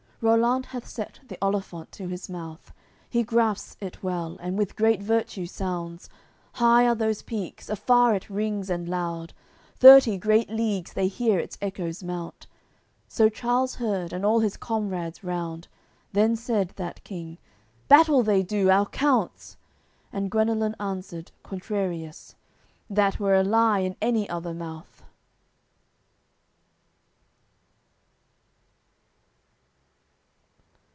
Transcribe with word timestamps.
AOI. 0.23 0.27
CXXXIII 0.33 0.39
Rollant 0.41 0.65
hath 0.67 0.87
set 0.87 1.19
the 1.29 1.37
olifant 1.41 1.89
to 1.93 2.07
his 2.07 2.29
mouth, 2.29 2.71
He 3.09 3.23
grasps 3.23 3.75
it 3.81 4.03
well, 4.03 4.37
and 4.39 4.55
with 4.55 4.75
great 4.75 5.01
virtue 5.01 5.47
sounds. 5.47 6.11
High 6.53 6.85
are 6.87 6.93
those 6.93 7.23
peaks, 7.23 7.69
afar 7.69 8.13
it 8.13 8.29
rings 8.29 8.69
and 8.69 8.87
loud, 8.87 9.33
Thirty 9.77 10.19
great 10.19 10.47
leagues 10.51 10.93
they 10.93 11.07
hear 11.07 11.39
its 11.39 11.57
echoes 11.59 12.03
mount. 12.03 12.45
So 13.07 13.29
Charles 13.29 13.73
heard, 13.73 14.13
and 14.13 14.23
all 14.23 14.41
his 14.41 14.57
comrades 14.57 15.23
round; 15.23 15.67
Then 16.13 16.35
said 16.35 16.73
that 16.75 17.03
King: 17.03 17.39
"Battle 17.87 18.21
they 18.21 18.43
do, 18.43 18.69
our 18.69 18.85
counts!" 18.85 19.57
And 20.13 20.29
Guenelun 20.29 20.75
answered, 20.79 21.31
contrarious: 21.41 22.35
"That 22.91 23.19
were 23.19 23.33
a 23.33 23.43
lie, 23.43 23.79
in 23.79 23.95
any 23.99 24.29
other 24.29 24.53
mouth." 24.53 24.85